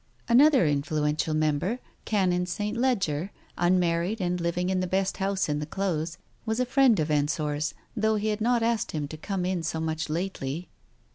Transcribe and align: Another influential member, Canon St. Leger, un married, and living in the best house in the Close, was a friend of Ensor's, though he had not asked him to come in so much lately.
Another 0.27 0.65
influential 0.65 1.35
member, 1.35 1.77
Canon 2.05 2.47
St. 2.47 2.75
Leger, 2.75 3.29
un 3.55 3.77
married, 3.77 4.19
and 4.19 4.41
living 4.41 4.71
in 4.71 4.79
the 4.79 4.87
best 4.87 5.17
house 5.17 5.47
in 5.47 5.59
the 5.59 5.67
Close, 5.67 6.17
was 6.43 6.59
a 6.59 6.65
friend 6.65 6.99
of 6.99 7.11
Ensor's, 7.11 7.75
though 7.95 8.15
he 8.15 8.29
had 8.29 8.41
not 8.41 8.63
asked 8.63 8.93
him 8.93 9.07
to 9.09 9.15
come 9.15 9.45
in 9.45 9.61
so 9.61 9.79
much 9.79 10.09
lately. 10.09 10.69